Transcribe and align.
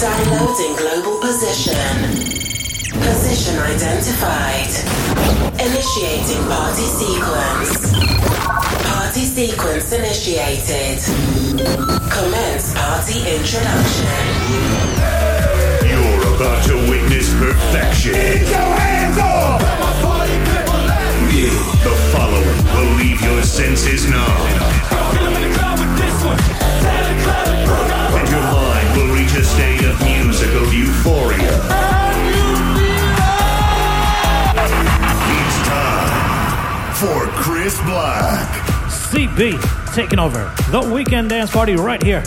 Downloading 0.00 0.74
global 0.76 1.20
position. 1.20 1.74
Position 3.00 3.58
identified. 3.60 4.72
Initiating 5.54 6.42
party 6.48 6.82
sequence. 6.82 7.92
Party 8.82 9.24
sequence 9.24 9.92
initiated. 9.92 10.98
Commence 12.10 12.74
party 12.74 13.20
introduction. 13.36 14.24
You're 15.88 16.34
about 16.34 16.64
to 16.66 16.74
witness 16.90 17.32
perfection. 17.34 18.12
Get 18.14 18.48
your 18.48 18.76
hands 18.76 19.18
up! 19.18 19.60
The 21.84 21.94
following 22.12 22.64
will 22.74 22.96
leave 22.96 23.20
your 23.22 23.42
senses 23.42 24.08
numb. 24.10 24.64
State 29.44 29.84
of 29.84 30.00
musical 30.02 30.72
euphoria. 30.72 31.54
It's 35.30 35.58
time 35.68 36.94
for 36.94 37.26
Chris 37.42 37.78
Black. 37.82 38.48
CB 38.88 39.94
taking 39.94 40.18
over 40.18 40.52
the 40.70 40.80
weekend 40.92 41.28
dance 41.28 41.50
party 41.50 41.76
right 41.76 42.02
here 42.02 42.24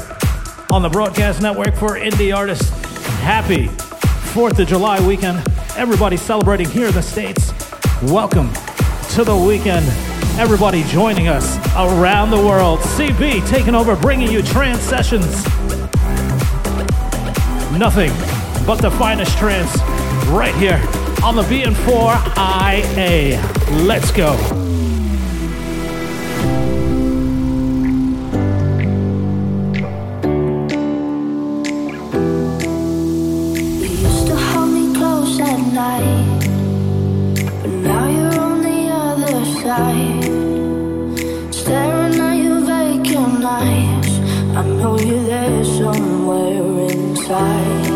on 0.72 0.82
the 0.82 0.90
broadcast 0.90 1.42
network 1.42 1.76
for 1.76 1.98
indie 1.98 2.36
artists. 2.36 2.70
Happy 3.20 3.68
4th 4.34 4.60
of 4.60 4.68
July 4.68 5.06
weekend. 5.06 5.40
Everybody 5.76 6.18
celebrating 6.18 6.70
here 6.70 6.88
in 6.88 6.94
the 6.94 7.02
States. 7.02 7.52
Welcome 8.04 8.54
to 9.16 9.24
the 9.24 9.36
weekend. 9.36 9.86
Everybody 10.40 10.84
joining 10.84 11.28
us 11.28 11.58
around 11.76 12.30
the 12.30 12.38
world. 12.38 12.80
CB 12.80 13.48
taking 13.48 13.74
over, 13.74 13.96
bringing 13.96 14.32
you 14.32 14.44
trance 14.44 14.82
sessions. 14.82 15.26
Nothing 17.78 18.12
but 18.66 18.82
the 18.82 18.90
finest 18.90 19.38
trance 19.38 19.78
right 20.30 20.56
here 20.56 20.82
on 21.24 21.36
the 21.36 21.44
BN4IA. 21.44 23.38
Let's 23.86 24.12
go. 24.12 24.36
Staring 41.52 42.20
at 42.20 42.38
your 42.38 42.60
vacant 42.62 43.46
eyes, 43.46 44.20
I 44.58 44.64
know 44.66 44.98
you're 45.00 45.24
there 45.24 45.64
somewhere 45.64 46.07
inside. 47.30 47.87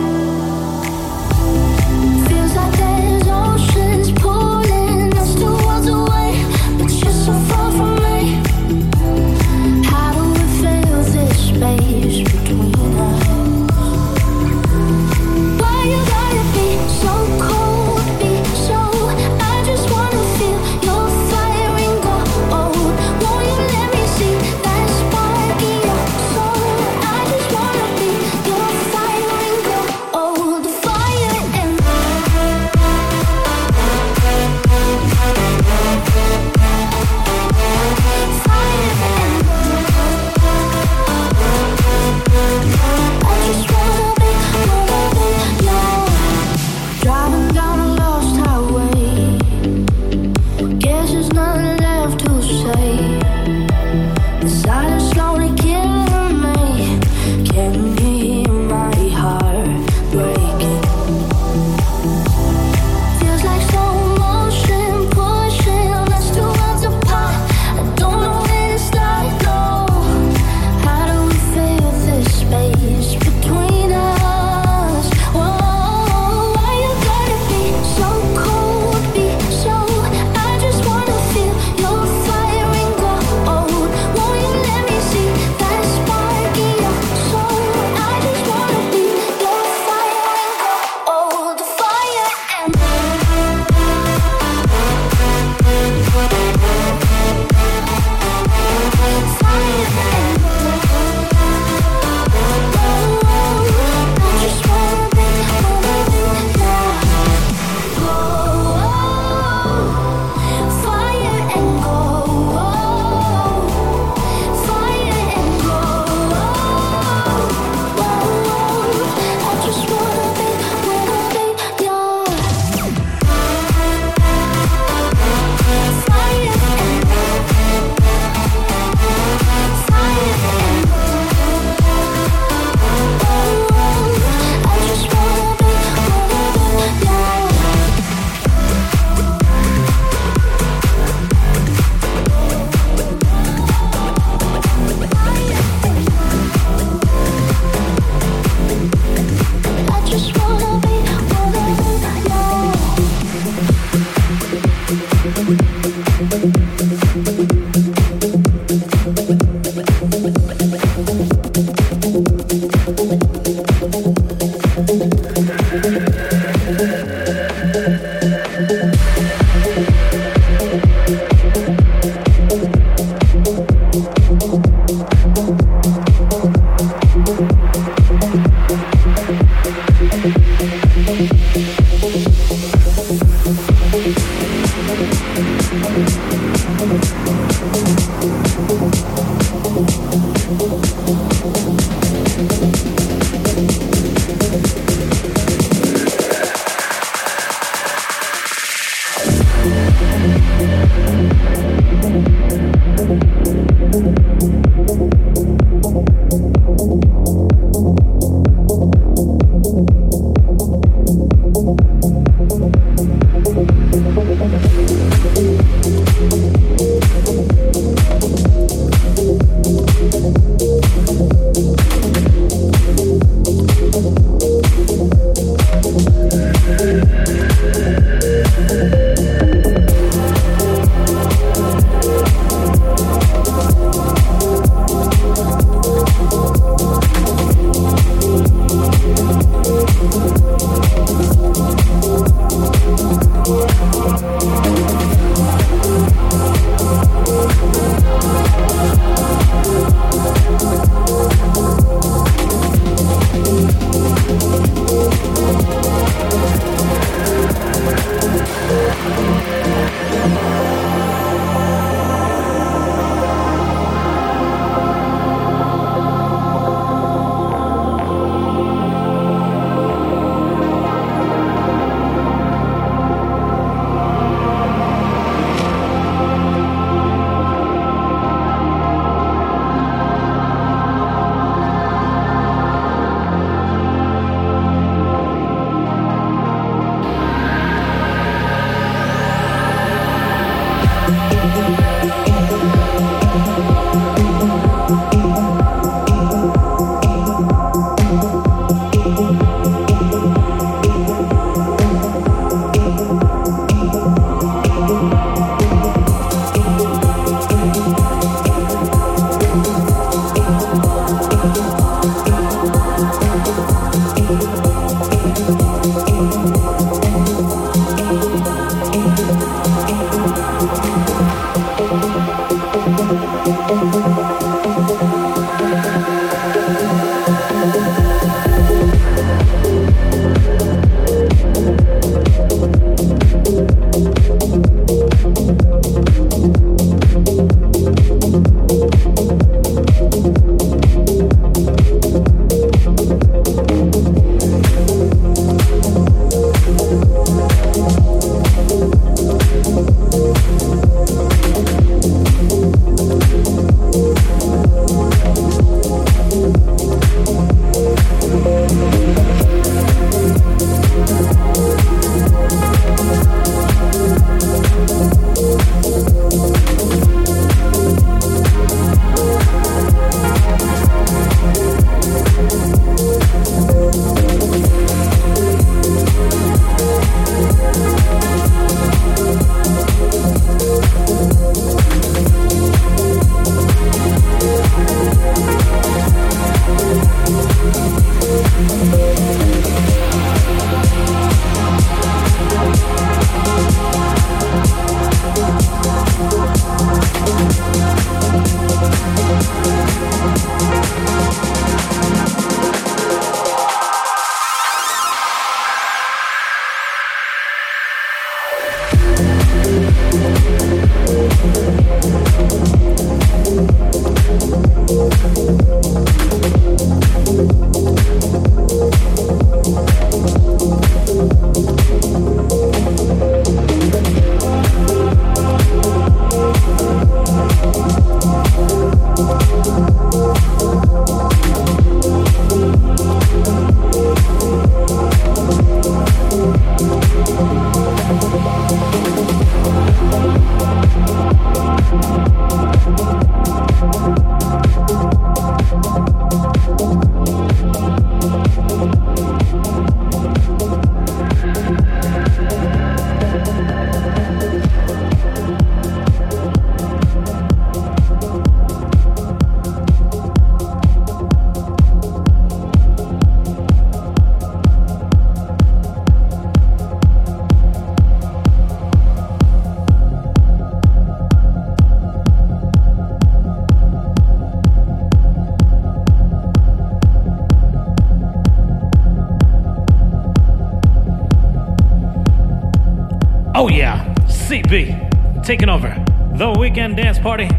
Taking 485.52 485.68
over 485.68 485.90
the 486.38 486.56
weekend 486.58 486.96
dance 486.96 487.20
party, 487.20 487.50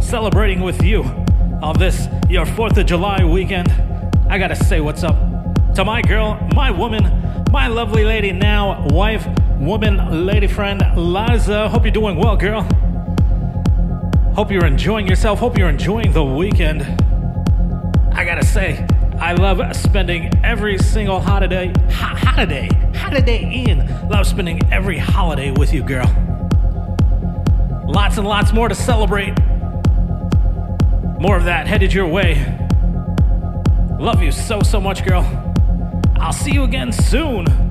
celebrating 0.00 0.60
with 0.60 0.82
you 0.82 1.04
on 1.62 1.78
this 1.78 2.08
your 2.28 2.44
4th 2.44 2.76
of 2.78 2.86
July 2.86 3.22
weekend. 3.22 3.70
I 4.28 4.38
gotta 4.38 4.56
say 4.56 4.80
what's 4.80 5.04
up 5.04 5.14
to 5.76 5.84
my 5.84 6.02
girl, 6.02 6.34
my 6.56 6.72
woman, 6.72 7.44
my 7.52 7.68
lovely 7.68 8.04
lady 8.04 8.32
now, 8.32 8.84
wife, 8.88 9.24
woman, 9.56 10.26
lady 10.26 10.48
friend, 10.48 10.82
Liza. 10.96 11.68
Hope 11.68 11.84
you're 11.84 11.92
doing 11.92 12.16
well, 12.16 12.36
girl. 12.36 12.62
Hope 14.34 14.50
you're 14.50 14.66
enjoying 14.66 15.06
yourself. 15.06 15.38
Hope 15.38 15.56
you're 15.56 15.68
enjoying 15.68 16.10
the 16.10 16.24
weekend. 16.24 16.82
I 18.14 18.24
gotta 18.24 18.44
say, 18.44 18.84
I 19.20 19.34
love 19.34 19.60
spending 19.76 20.32
every 20.42 20.76
single 20.76 21.20
holiday, 21.20 21.68
ho- 21.68 22.16
holiday, 22.16 22.68
holiday 22.96 23.64
in. 23.68 24.08
Love 24.08 24.26
spending 24.26 24.60
every 24.72 24.98
holiday 24.98 25.52
with 25.52 25.72
you, 25.72 25.84
girl. 25.84 26.27
Lots 27.88 28.18
and 28.18 28.26
lots 28.26 28.52
more 28.52 28.68
to 28.68 28.74
celebrate. 28.74 29.32
More 31.18 31.38
of 31.38 31.44
that 31.44 31.66
headed 31.66 31.90
your 31.90 32.06
way. 32.06 32.34
Love 33.98 34.22
you 34.22 34.30
so, 34.30 34.60
so 34.60 34.78
much, 34.78 35.06
girl. 35.06 35.24
I'll 36.16 36.34
see 36.34 36.52
you 36.52 36.64
again 36.64 36.92
soon. 36.92 37.67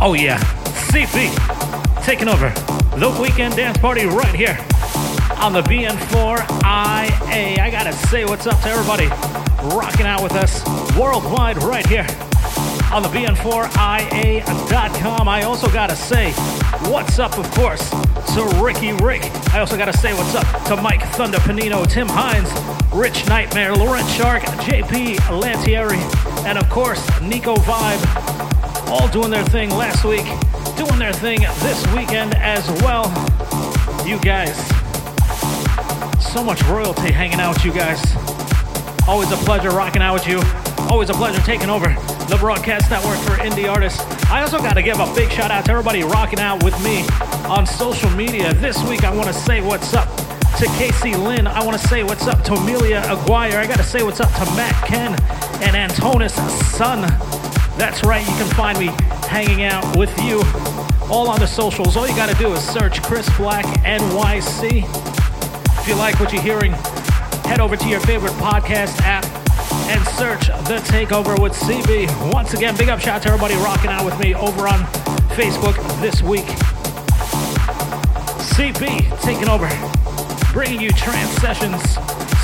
Oh 0.00 0.14
yeah, 0.14 0.38
CB 0.92 1.34
taking 2.04 2.28
over 2.28 2.50
the 2.98 3.10
weekend 3.20 3.56
dance 3.56 3.76
party 3.78 4.06
right 4.06 4.32
here 4.34 4.56
on 5.42 5.52
the 5.52 5.62
BN4IA. 5.62 7.58
I 7.58 7.68
gotta 7.70 7.92
say 7.92 8.24
what's 8.24 8.46
up 8.46 8.60
to 8.62 8.68
everybody 8.68 9.08
rocking 9.76 10.06
out 10.06 10.22
with 10.22 10.34
us 10.34 10.64
worldwide 10.96 11.60
right 11.64 11.84
here 11.86 12.06
on 12.92 13.02
the 13.02 13.08
BN4IA.com. 13.08 15.28
I 15.28 15.42
also 15.42 15.68
gotta 15.68 15.96
say 15.96 16.30
what's 16.88 17.18
up, 17.18 17.36
of 17.36 17.50
course, 17.50 17.90
to 17.90 18.44
Ricky 18.62 18.92
Rick. 18.92 19.24
I 19.52 19.58
also 19.58 19.76
gotta 19.76 19.98
say 19.98 20.14
what's 20.14 20.36
up 20.36 20.46
to 20.66 20.76
Mike 20.76 21.02
Thunder 21.14 21.38
Panino, 21.38 21.84
Tim 21.90 22.06
Hines, 22.08 22.48
Rich 22.94 23.26
Nightmare, 23.26 23.74
Laurent 23.74 24.08
Shark, 24.10 24.42
JP 24.42 25.16
Lantieri, 25.42 26.00
and 26.46 26.56
of 26.56 26.70
course, 26.70 27.04
Nico 27.20 27.56
Vibe 27.56 28.47
all 28.90 29.08
doing 29.08 29.30
their 29.30 29.44
thing 29.44 29.70
last 29.70 30.04
week, 30.04 30.24
doing 30.76 30.98
their 30.98 31.12
thing 31.12 31.40
this 31.60 31.86
weekend 31.94 32.34
as 32.36 32.68
well. 32.82 33.06
You 34.06 34.18
guys, 34.20 34.56
so 36.32 36.42
much 36.42 36.62
royalty 36.64 37.12
hanging 37.12 37.40
out 37.40 37.54
with 37.56 37.64
you 37.64 37.72
guys. 37.72 38.00
Always 39.06 39.30
a 39.30 39.36
pleasure 39.38 39.70
rocking 39.70 40.02
out 40.02 40.14
with 40.14 40.26
you. 40.26 40.40
Always 40.90 41.10
a 41.10 41.14
pleasure 41.14 41.42
taking 41.42 41.70
over 41.70 41.88
the 42.28 42.36
broadcast 42.38 42.90
network 42.90 43.18
for 43.20 43.42
indie 43.42 43.70
artists. 43.70 44.00
I 44.26 44.42
also 44.42 44.58
got 44.58 44.74
to 44.74 44.82
give 44.82 45.00
a 45.00 45.14
big 45.14 45.30
shout 45.30 45.50
out 45.50 45.64
to 45.66 45.70
everybody 45.70 46.02
rocking 46.02 46.40
out 46.40 46.62
with 46.62 46.78
me 46.82 47.06
on 47.46 47.66
social 47.66 48.10
media. 48.10 48.52
This 48.54 48.82
week, 48.88 49.04
I 49.04 49.14
want 49.14 49.28
to 49.28 49.34
say 49.34 49.60
what's 49.60 49.94
up 49.94 50.08
to 50.58 50.66
Casey 50.76 51.14
Lynn. 51.14 51.46
I 51.46 51.64
want 51.64 51.80
to 51.80 51.88
say 51.88 52.02
what's 52.02 52.26
up 52.26 52.42
to 52.44 52.54
Amelia 52.54 53.02
Aguirre. 53.06 53.58
I 53.58 53.66
got 53.66 53.78
to 53.78 53.82
say 53.82 54.02
what's 54.02 54.20
up 54.20 54.32
to 54.34 54.44
Matt 54.56 54.74
Ken 54.86 55.12
and 55.62 55.90
Antonis 55.90 56.32
Sun. 56.76 57.27
That's 57.78 58.02
right, 58.02 58.26
you 58.28 58.34
can 58.34 58.52
find 58.54 58.76
me 58.76 58.90
hanging 59.28 59.62
out 59.62 59.96
with 59.96 60.12
you 60.24 60.42
all 61.08 61.28
on 61.28 61.38
the 61.38 61.46
socials. 61.46 61.96
All 61.96 62.08
you 62.08 62.16
got 62.16 62.28
to 62.28 62.34
do 62.34 62.52
is 62.52 62.60
search 62.60 63.00
Chris 63.04 63.30
Black 63.36 63.64
NYC. 63.84 64.82
If 65.78 65.86
you 65.86 65.94
like 65.94 66.18
what 66.18 66.32
you're 66.32 66.42
hearing, 66.42 66.72
head 67.44 67.60
over 67.60 67.76
to 67.76 67.88
your 67.88 68.00
favorite 68.00 68.32
podcast 68.32 69.00
app 69.02 69.24
and 69.88 70.04
search 70.08 70.48
The 70.66 70.82
Takeover 70.88 71.40
with 71.40 71.52
CB. 71.52 72.32
Once 72.32 72.52
again, 72.52 72.76
big 72.76 72.88
up 72.88 72.98
shout 72.98 73.22
to 73.22 73.28
everybody 73.28 73.54
rocking 73.54 73.90
out 73.90 74.04
with 74.04 74.18
me 74.18 74.34
over 74.34 74.66
on 74.66 74.80
Facebook 75.38 75.76
this 76.00 76.20
week. 76.20 76.46
CB 78.56 79.20
taking 79.22 79.48
over, 79.48 79.68
bringing 80.52 80.80
you 80.80 80.90
trance 80.90 81.30
sessions, 81.40 81.80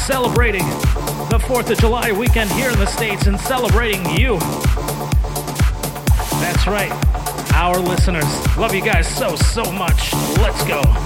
celebrating 0.07 0.65
the 1.29 1.41
4th 1.43 1.71
of 1.71 1.79
July 1.79 2.13
weekend 2.13 2.53
here 2.53 2.71
in 2.71 2.79
the 2.79 2.87
States 2.87 3.27
and 3.27 3.39
celebrating 3.41 4.09
you. 4.17 4.39
That's 6.65 6.91
right, 6.91 7.53
our 7.53 7.79
listeners. 7.79 8.57
Love 8.57 8.75
you 8.75 8.81
guys 8.81 9.07
so, 9.07 9.37
so 9.37 9.71
much. 9.71 10.15
Let's 10.39 10.65
go. 10.65 11.04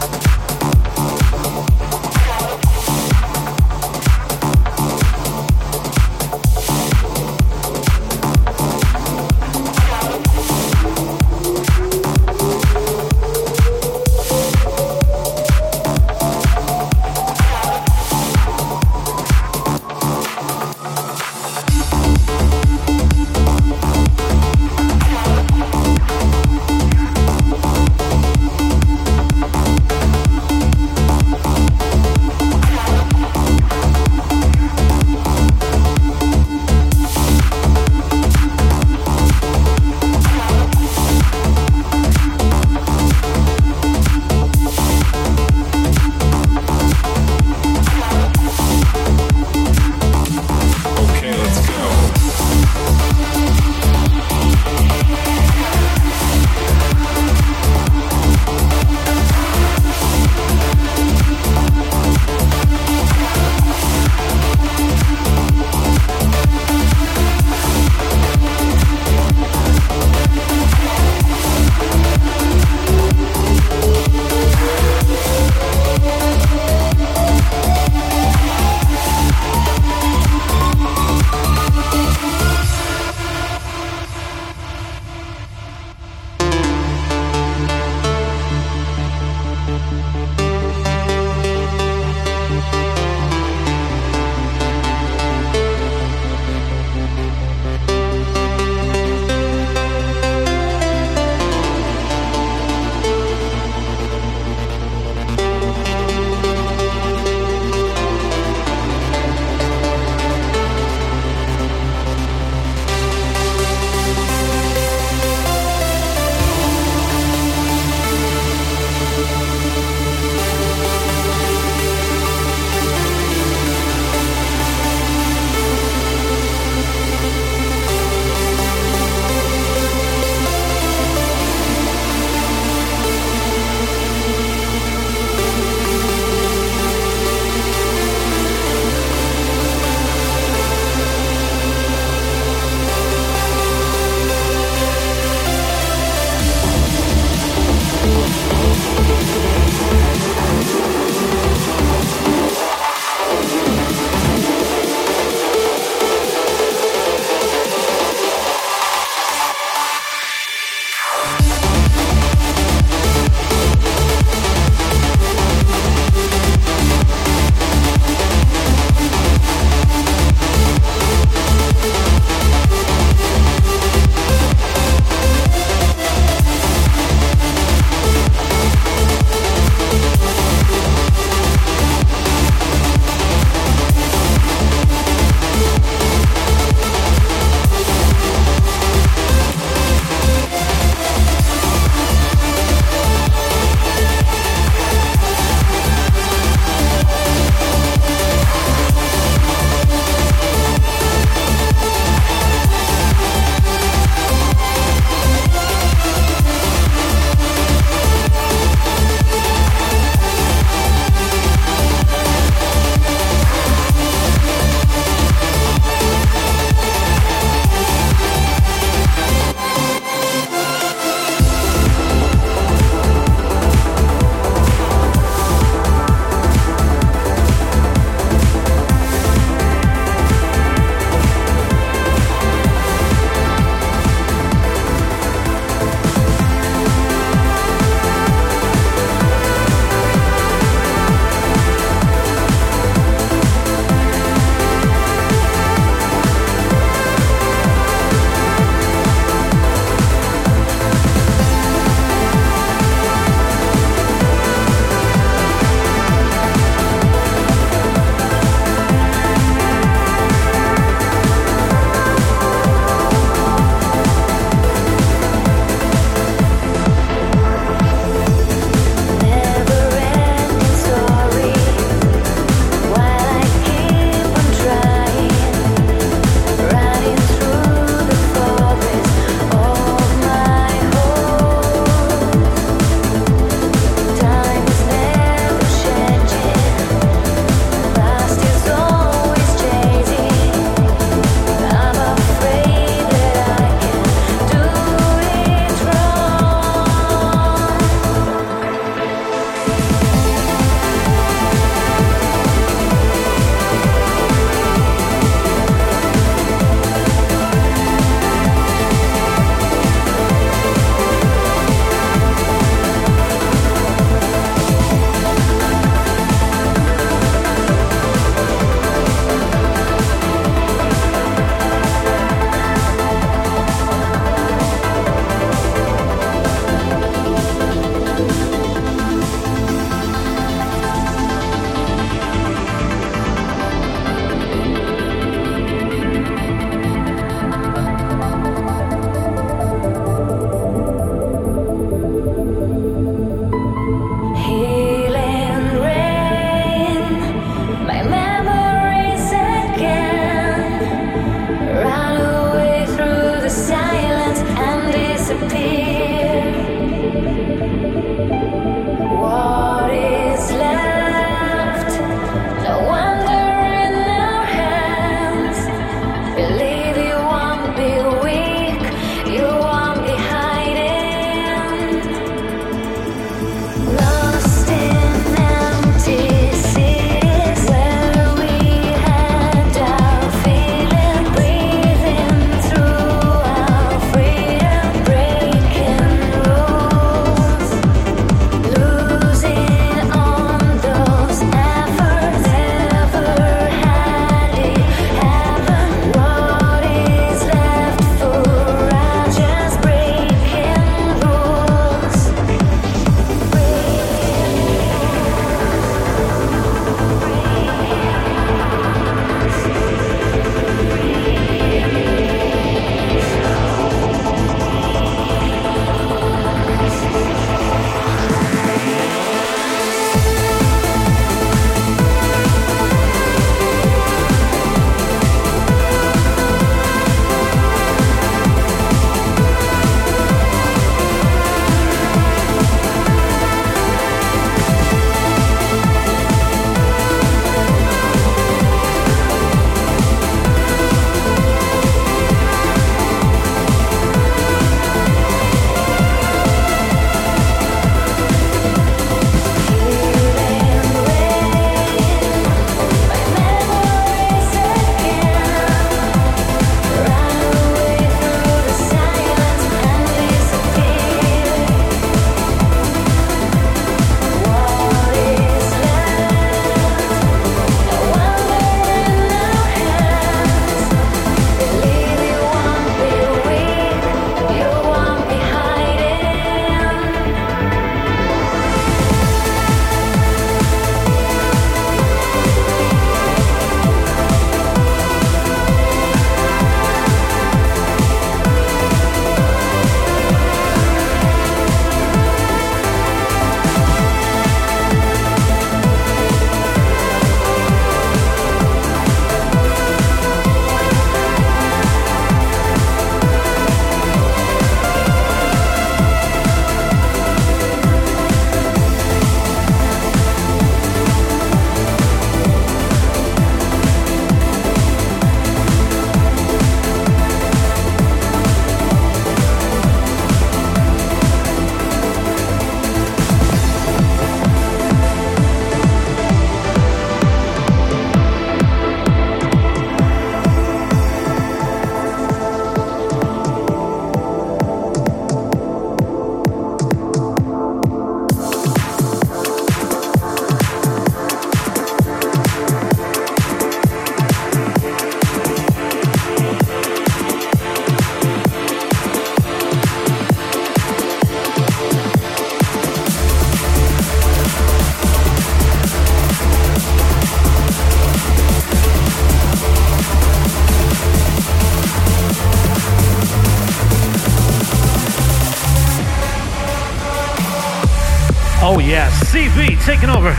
Taking 569.89 570.11
over 570.11 570.37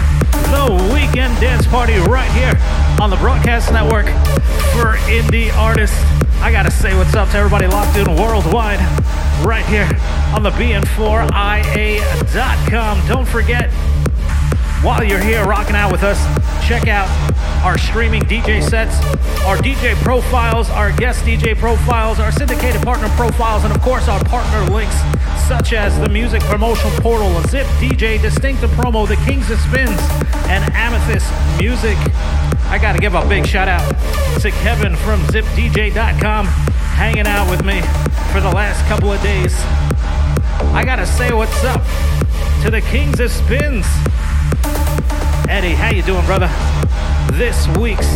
the 0.53 0.69
weekend 0.93 1.33
dance 1.41 1.65
party 1.65 1.97
right 2.05 2.29
here 2.33 2.53
on 3.01 3.09
the 3.09 3.15
broadcast 3.15 3.73
network 3.73 4.05
for 4.69 4.93
indie 5.09 5.51
artists. 5.57 5.97
I 6.39 6.51
gotta 6.51 6.69
say 6.69 6.95
what's 6.95 7.15
up 7.15 7.31
to 7.31 7.37
everybody 7.37 7.65
locked 7.65 7.97
in 7.97 8.05
worldwide 8.15 8.77
right 9.43 9.65
here 9.65 9.89
on 10.35 10.43
the 10.43 10.51
BN4IA.com. 10.51 13.07
Don't 13.07 13.27
forget, 13.27 13.71
while 14.81 15.03
you're 15.03 15.21
here 15.21 15.45
rocking 15.45 15.75
out 15.75 15.91
with 15.91 16.03
us, 16.03 16.17
check 16.67 16.87
out 16.87 17.09
our 17.63 17.77
streaming 17.77 18.21
DJ 18.23 18.63
sets, 18.63 18.95
our 19.43 19.57
DJ 19.57 19.95
profiles, 20.03 20.69
our 20.69 20.91
guest 20.93 21.25
DJ 21.25 21.57
profiles, 21.57 22.19
our 22.19 22.31
syndicated 22.31 22.81
partner 22.81 23.09
profiles, 23.09 23.63
and 23.65 23.75
of 23.75 23.81
course 23.81 24.07
our 24.07 24.23
partner 24.25 24.73
links 24.73 24.95
such 25.47 25.73
as 25.73 25.99
the 25.99 26.07
music 26.07 26.41
promotional 26.43 26.95
portal, 27.01 27.41
Zip 27.43 27.65
DJ, 27.81 28.21
Distinctive 28.21 28.69
Promo, 28.71 29.07
The 29.07 29.15
Kings 29.25 29.49
of 29.49 29.59
Spins, 29.59 29.99
and 30.47 30.63
Amethyst 30.73 31.31
Music. 31.59 31.97
I 32.69 32.77
gotta 32.79 32.99
give 32.99 33.15
a 33.15 33.27
big 33.27 33.45
shout 33.45 33.67
out 33.67 33.83
to 34.41 34.51
Kevin 34.51 34.95
from 34.95 35.21
ZipDJ.com 35.23 36.45
hanging 36.45 37.27
out 37.27 37.49
with 37.49 37.65
me 37.65 37.81
for 38.31 38.39
the 38.41 38.51
last 38.53 38.85
couple 38.87 39.11
of 39.11 39.21
days. 39.21 39.55
I 40.71 40.83
gotta 40.85 41.05
say 41.05 41.33
what's 41.33 41.63
up 41.63 41.81
to 42.63 42.69
the 42.69 42.81
Kings 42.81 43.19
of 43.19 43.31
Spins. 43.31 43.85
Eddie, 45.47 45.75
how 45.75 45.91
you 45.91 46.01
doing, 46.01 46.25
brother? 46.25 46.49
This 47.33 47.67
week's 47.77 48.07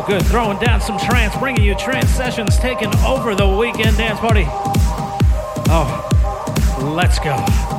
So 0.01 0.07
good. 0.07 0.27
Throwing 0.27 0.59
down 0.59 0.81
some 0.81 0.99
trance, 0.99 1.35
bringing 1.37 1.65
you 1.65 1.75
trance 1.75 2.11
sessions, 2.11 2.59
taking 2.59 2.95
over 2.97 3.35
the 3.35 3.49
weekend 3.49 3.97
dance 3.97 4.19
party. 4.21 4.45
Oh, 5.69 6.95
let's 6.95 7.19
go. 7.19 7.76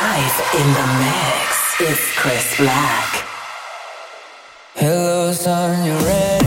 Live 0.00 0.40
in 0.54 0.72
the 0.74 0.86
mix 1.00 1.80
is 1.80 1.98
Chris 2.14 2.56
Black. 2.56 3.26
Hello, 4.76 5.32
son, 5.32 5.84
you're 5.84 5.96
ready. 5.96 6.37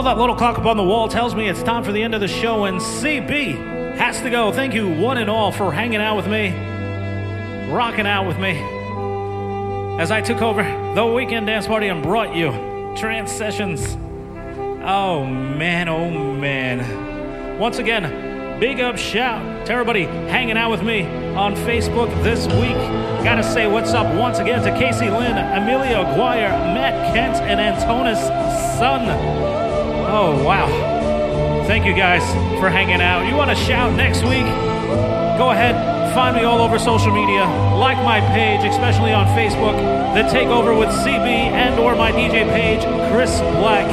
Well, 0.00 0.14
that 0.14 0.18
little 0.18 0.34
clock 0.34 0.58
up 0.58 0.64
on 0.64 0.78
the 0.78 0.82
wall 0.82 1.08
tells 1.08 1.34
me 1.34 1.46
it's 1.46 1.62
time 1.62 1.84
for 1.84 1.92
the 1.92 2.02
end 2.02 2.14
of 2.14 2.22
the 2.22 2.26
show, 2.26 2.64
and 2.64 2.80
CB 2.80 3.96
has 3.98 4.18
to 4.22 4.30
go. 4.30 4.50
Thank 4.50 4.72
you, 4.72 4.88
one 4.88 5.18
and 5.18 5.28
all, 5.28 5.52
for 5.52 5.70
hanging 5.70 6.00
out 6.00 6.16
with 6.16 6.26
me, 6.26 6.48
rocking 7.70 8.06
out 8.06 8.26
with 8.26 8.38
me, 8.38 8.58
as 10.00 10.10
I 10.10 10.22
took 10.22 10.40
over 10.40 10.62
the 10.94 11.04
weekend 11.04 11.48
dance 11.48 11.66
party 11.66 11.88
and 11.88 12.02
brought 12.02 12.34
you 12.34 12.50
trance 12.96 13.30
sessions. 13.30 13.98
Oh 14.82 15.26
man, 15.26 15.86
oh 15.90 16.08
man. 16.32 17.58
Once 17.58 17.76
again, 17.76 18.58
big 18.58 18.80
up 18.80 18.96
shout 18.96 19.66
to 19.66 19.72
everybody 19.74 20.04
hanging 20.04 20.56
out 20.56 20.70
with 20.70 20.82
me 20.82 21.02
on 21.34 21.54
Facebook 21.56 22.08
this 22.22 22.46
week. 22.46 23.22
Gotta 23.22 23.42
say 23.42 23.66
what's 23.66 23.92
up 23.92 24.14
once 24.14 24.38
again 24.38 24.62
to 24.62 24.70
Casey 24.78 25.10
Lynn, 25.10 25.36
Amelia 25.36 25.98
Aguirre, 25.98 26.48
Matt 26.72 27.14
Kent, 27.14 27.36
and 27.42 27.60
Antonis 27.60 28.16
Sun. 28.78 29.69
Oh, 30.12 30.42
wow. 30.44 30.66
Thank 31.66 31.86
you 31.86 31.94
guys 31.94 32.22
for 32.58 32.68
hanging 32.68 33.00
out. 33.00 33.28
You 33.28 33.36
want 33.36 33.50
to 33.50 33.56
shout 33.56 33.94
next 33.94 34.22
week? 34.24 34.42
Go 35.38 35.52
ahead, 35.52 35.74
find 36.12 36.34
me 36.36 36.42
all 36.42 36.60
over 36.60 36.80
social 36.80 37.14
media. 37.14 37.46
Like 37.78 37.96
my 37.98 38.18
page, 38.34 38.64
especially 38.64 39.12
on 39.12 39.26
Facebook. 39.38 39.78
The 40.12 40.26
Takeover 40.26 40.76
with 40.76 40.88
CB 40.88 41.54
and 41.54 41.78
or 41.78 41.94
my 41.94 42.10
DJ 42.10 42.42
page, 42.50 42.82
Chris 43.12 43.38
Black. 43.62 43.86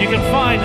You 0.00 0.08
can 0.08 0.24
find 0.32 0.62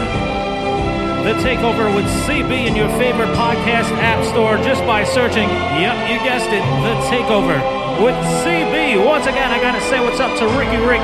The 1.28 1.34
Takeover 1.44 1.94
with 1.94 2.06
CB 2.24 2.68
in 2.68 2.76
your 2.76 2.88
favorite 2.98 3.36
podcast 3.36 3.92
app 4.00 4.24
store 4.32 4.56
just 4.64 4.82
by 4.88 5.04
searching, 5.04 5.50
yep, 5.76 6.10
you 6.10 6.18
guessed 6.24 6.50
it, 6.56 6.64
The 6.88 6.96
Takeover 7.12 7.60
with 8.02 8.16
CB. 8.48 9.06
Once 9.06 9.28
again, 9.28 9.52
I 9.52 9.60
gotta 9.60 9.82
say 9.92 10.00
what's 10.00 10.22
up 10.22 10.40
to 10.40 10.46
Ricky 10.58 10.78
Rick, 10.78 11.04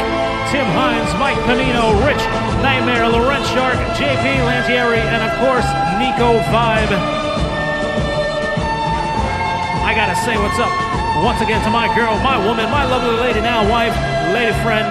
Tim 0.51 0.65
Hines, 0.77 1.09
Mike 1.17 1.37
Panino, 1.49 1.97
Rich 2.05 2.21
Nightmare, 2.61 3.09
Laurent 3.09 3.45
Shark, 3.49 3.75
JP 3.97 4.23
Lantieri, 4.45 5.01
and 5.01 5.21
of 5.25 5.33
course, 5.41 5.65
Nico 5.97 6.37
Vibe. 6.53 6.93
I 9.81 9.93
gotta 9.97 10.15
say 10.21 10.37
what's 10.37 10.59
up 10.59 10.69
once 11.23 11.41
again 11.41 11.63
to 11.63 11.71
my 11.71 11.87
girl, 11.95 12.17
my 12.19 12.37
woman, 12.37 12.69
my 12.69 12.85
lovely 12.85 13.17
lady 13.17 13.41
now 13.41 13.67
wife, 13.69 13.95
lady 14.33 14.53
friend, 14.61 14.85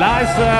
Liza. 0.00 0.58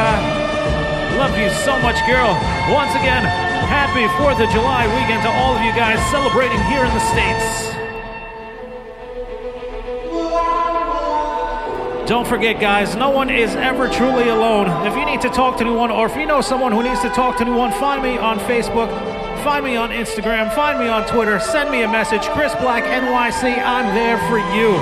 Love 1.18 1.37
you 1.37 1.51
so 1.66 1.79
much, 1.81 1.99
girl. 2.07 2.39
Once 2.70 2.95
again, 2.95 3.25
happy 3.66 4.07
4th 4.23 4.43
of 4.43 4.51
July 4.51 4.87
weekend 4.95 5.23
to 5.23 5.31
all 5.31 5.57
of 5.57 5.62
you 5.62 5.73
guys 5.73 5.99
celebrating 6.11 6.61
here 6.70 6.85
in 6.85 6.93
the 6.95 7.05
States. 7.11 7.72
Don't 12.13 12.29
forget, 12.29 12.61
guys, 12.61 12.95
no 12.95 13.09
one 13.09 13.31
is 13.31 13.57
ever 13.57 13.89
truly 13.89 14.29
alone. 14.29 14.69
If 14.87 14.95
you 14.95 15.07
need 15.07 15.23
to 15.23 15.31
talk 15.31 15.57
to 15.57 15.65
anyone, 15.65 15.91
or 15.91 16.05
if 16.05 16.15
you 16.15 16.27
know 16.27 16.43
someone 16.43 16.71
who 16.71 16.83
needs 16.83 17.01
to 17.01 17.09
talk 17.09 17.39
to 17.39 17.43
anyone, 17.43 17.73
find 17.73 18.03
me 18.03 18.19
on 18.19 18.39
Facebook, 18.41 18.93
find 19.43 19.65
me 19.65 19.77
on 19.77 19.89
Instagram, 19.89 20.53
find 20.55 20.79
me 20.79 20.89
on 20.89 21.09
Twitter, 21.09 21.41
send 21.41 21.71
me 21.71 21.85
a 21.85 21.89
message, 21.89 22.21
Chris 22.37 22.55
Black 22.57 22.85
NYC. 22.85 23.57
I'm 23.65 23.95
there 23.97 24.21
for 24.29 24.37
you. 24.53 24.77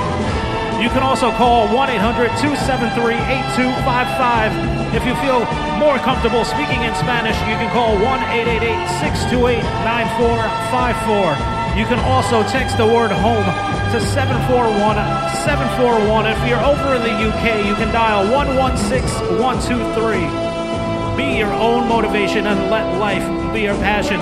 You 0.82 0.90
can 0.90 1.06
also 1.06 1.30
call 1.38 1.72
1 1.72 1.90
800 2.02 2.34
273 2.42 3.14
8255. 3.14 4.98
If 4.98 5.06
you 5.06 5.14
feel 5.22 5.46
more 5.78 6.02
comfortable 6.02 6.44
speaking 6.44 6.82
in 6.82 6.90
Spanish, 6.98 7.38
you 7.46 7.54
can 7.62 7.70
call 7.70 7.94
1 7.94 8.02
888 8.26 8.74
628 8.98 9.62
9454. 9.86 11.59
You 11.78 11.86
can 11.86 12.00
also 12.00 12.42
text 12.42 12.76
the 12.76 12.86
word 12.86 13.12
home 13.12 13.44
to 13.92 14.00
741 14.00 14.96
741. 15.44 16.26
If 16.26 16.48
you're 16.48 16.60
over 16.60 16.94
in 16.96 17.02
the 17.02 17.14
UK, 17.14 17.64
you 17.64 17.74
can 17.74 17.92
dial 17.92 18.30
116 18.30 19.38
123. 19.38 20.50
Be 21.16 21.38
your 21.38 21.52
own 21.52 21.88
motivation 21.88 22.46
and 22.46 22.70
let 22.70 22.98
life 22.98 23.24
be 23.52 23.62
your 23.62 23.76
passion. 23.76 24.20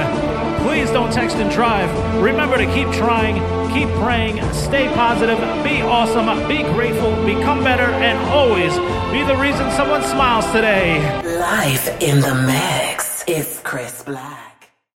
Please 0.63 0.91
don't 0.91 1.13
text 1.13 1.37
and 1.37 1.51
drive. 1.51 1.89
Remember 2.23 2.59
to 2.59 2.67
keep 2.75 2.91
trying, 2.93 3.37
keep 3.73 3.89
praying, 4.03 4.37
stay 4.53 4.89
positive, 4.95 5.39
be 5.65 5.81
awesome, 5.83 6.27
be 6.49 6.63
grateful, 6.75 7.11
become 7.25 7.65
better, 7.65 7.85
and 7.85 8.19
always 8.31 8.75
be 9.11 9.25
the 9.25 9.37
reason 9.41 9.71
someone 9.73 10.03
smiles 10.03 10.47
today. 10.53 10.99
Life 11.39 11.89
in 12.03 12.21
the 12.21 12.35
mix 12.35 13.25
is 13.27 13.61
Chris 13.65 14.03
Black. 14.03 14.48